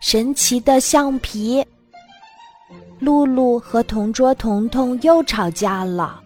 [0.00, 1.64] 神奇的橡皮。
[3.00, 6.20] 露露和同桌彤彤又吵架了，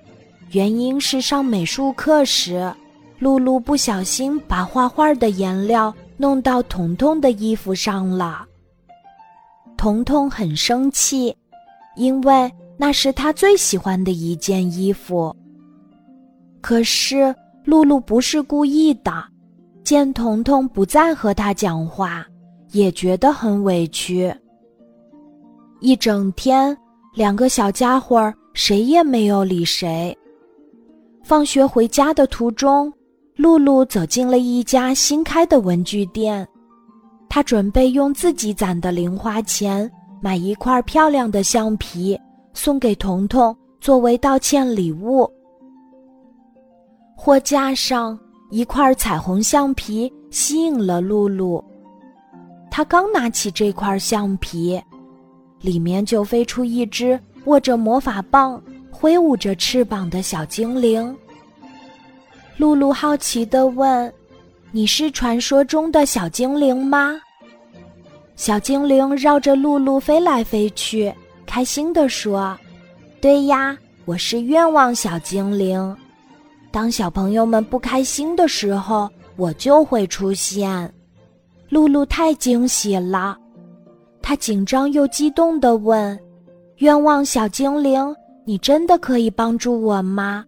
[0.52, 2.72] 原因是上美术课时，
[3.18, 8.46] 露露不小心把画画的颜料弄到彤彤的衣服上了。
[9.77, 11.36] 彤彤很生气，
[11.96, 15.34] 因为那是他最喜欢的一件衣服。
[16.61, 17.34] 可是
[17.64, 19.12] 露露不是故意的，
[19.84, 22.25] 见彤彤不再和他讲话。
[22.73, 24.34] 也觉得很委屈。
[25.80, 26.77] 一整天，
[27.14, 30.16] 两个小家伙谁也没有理谁。
[31.23, 32.92] 放学回家的途中，
[33.37, 36.47] 露露走进了一家新开的文具店，
[37.28, 42.19] 她准备用自己攒的零花钱买一块漂亮的橡皮，
[42.55, 45.30] 送给彤彤作为道歉礼物。
[47.16, 48.19] 货架上
[48.50, 51.64] 一块彩虹橡皮吸引了露露。
[52.75, 54.83] 他刚拿起这块橡皮，
[55.61, 61.14] 里面就飞出一只握着魔法棒、挥舞着翅膀的小精灵。
[62.56, 64.11] 露露好奇地问
[64.73, 67.20] ：“你是传说中的小精灵吗？”
[68.37, 71.12] 小精灵绕着露露飞来飞去，
[71.45, 72.59] 开心地说
[73.20, 73.77] ：“对呀，
[74.07, 75.95] 我是愿望小精灵。
[76.70, 80.91] 当小朋友们不开心的时候，我就会出现。”
[81.73, 83.34] 露露太惊喜了，
[84.20, 86.20] 她紧张又激动地问
[86.84, 88.14] ：“愿望小精灵，
[88.45, 90.45] 你真的可以帮助我吗？”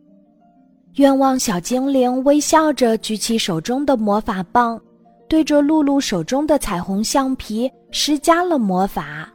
[0.97, 4.79] 愿望小精灵微笑着举起手中的魔法棒，
[5.27, 9.27] 对着露露手中的彩虹橡皮施加了魔法。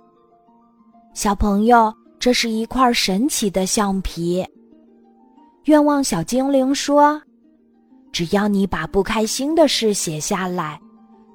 [1.16, 4.46] 小朋友，这是一块神奇的橡皮。
[5.64, 7.20] 愿望小精灵说
[8.14, 10.80] ：“只要你把不开心的事写下来。”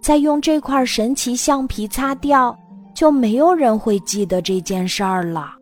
[0.05, 2.55] 再用这块神奇橡皮擦掉，
[2.93, 5.55] 就没有人会记得这件事儿了。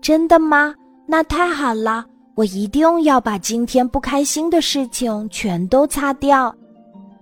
[0.00, 0.74] 真的吗？
[1.06, 2.02] 那太好了，
[2.34, 6.54] 我一定要把今天不开心的事情全都擦掉。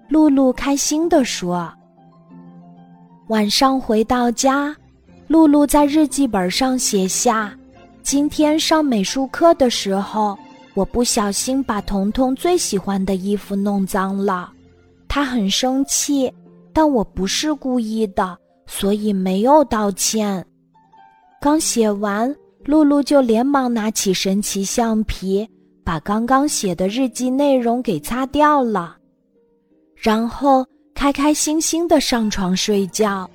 [0.09, 1.69] 露露开心地说。
[3.27, 4.73] 晚上回到家，
[5.27, 7.53] 露露在日记本上写下：
[8.05, 10.39] 今天上美术课的时候，
[10.75, 14.53] 我不小心把彤彤最喜欢的衣服弄脏了。
[15.09, 16.33] 他很生气，
[16.73, 18.37] 但我不是故意的，
[18.67, 20.45] 所以没有道歉。
[21.41, 25.49] 刚写完，露露就连忙拿起神奇橡皮，
[25.83, 28.97] 把刚刚写的日记内容给擦掉了，
[29.97, 33.29] 然后开开心心的上床睡觉，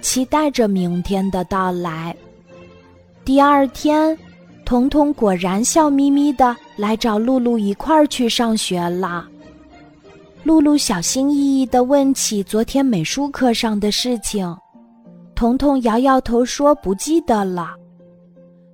[0.00, 2.16] 期待着明天的到来。
[3.24, 4.16] 第二天，
[4.64, 9.28] 彤彤果然笑眯眯的来找露露一块儿去上学了。
[10.48, 14.56] 露露小心翼翼地问起昨天美术课上的事情，
[15.34, 17.74] 彤彤摇摇头说不记得了。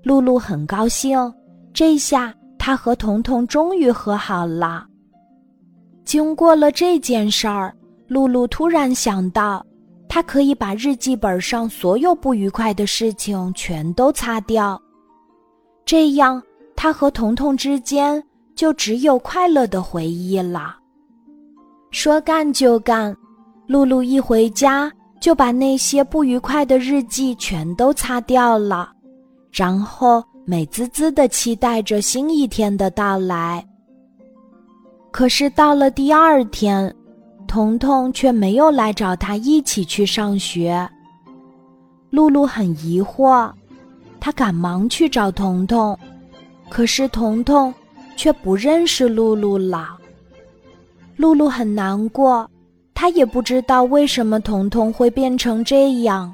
[0.04, 1.18] 露露很高兴，
[1.72, 4.86] 这下她和彤彤终于和好了。
[6.04, 7.74] 经过了这件事儿，
[8.06, 9.66] 露露突然想到，
[10.08, 14.80] 她可以把日记本上所有不愉快的事情全都擦掉，
[15.84, 16.40] 这样
[16.76, 18.22] 她和彤彤之间
[18.54, 20.76] 就只有快乐的回忆了。
[21.94, 23.16] 说干就干，
[23.68, 24.90] 露露一回家
[25.20, 28.90] 就把那些不愉快的日记全都擦掉了，
[29.52, 33.64] 然后美滋滋的期待着新一天的到来。
[35.12, 36.92] 可是到了第二天，
[37.46, 40.86] 彤彤却没有来找他一起去上学。
[42.10, 43.48] 露露很疑惑，
[44.18, 45.96] 她赶忙去找彤彤，
[46.68, 47.72] 可是彤彤
[48.16, 49.96] 却不认识露露了。
[51.16, 52.48] 露露很难过，
[52.94, 56.32] 她也不知道为什么彤彤会变成这样。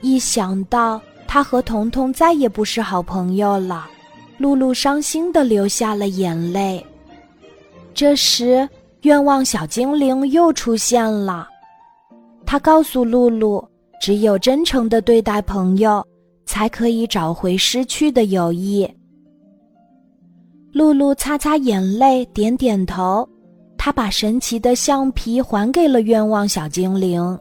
[0.00, 3.86] 一想到她和彤彤再也不是好朋友了，
[4.38, 6.84] 露露伤心的流下了眼泪。
[7.94, 8.68] 这时，
[9.02, 11.48] 愿望小精灵又出现了，
[12.44, 13.66] 他告诉露露，
[14.00, 16.06] 只有真诚的对待朋友，
[16.44, 18.88] 才可以找回失去的友谊。
[20.72, 23.26] 露露擦擦眼泪，点点头。
[23.86, 27.38] 他把神奇的橡皮还给了愿望小精灵，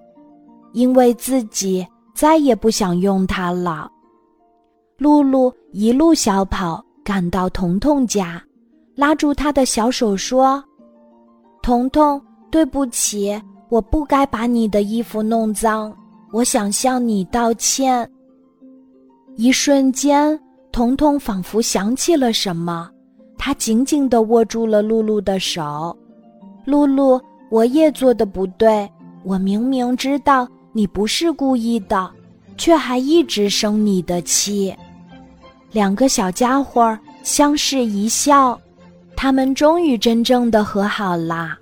[0.74, 1.84] 因为自己
[2.14, 3.90] 再也不想用它了。
[5.00, 8.40] 露露一路小跑赶到彤彤家，
[8.94, 10.64] 拉住他的小手说
[11.64, 12.22] ：“彤彤，
[12.52, 15.92] 对不起，我不该把你的衣服弄脏，
[16.32, 18.08] 我想向你道歉。”
[19.36, 20.40] 一瞬间，
[20.72, 22.88] 彤彤仿佛想起了什么，
[23.36, 25.98] 他紧紧地握住了露露的手。
[26.66, 28.90] 露露，我也做的不对。
[29.24, 32.12] 我明明知道你不是故意的，
[32.58, 34.76] 却还一直生你的气。”
[35.72, 38.60] 两个小家伙相视一笑，
[39.16, 41.58] 他们终于真正的和好啦。